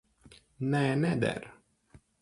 [0.71, 1.49] Nē, neder.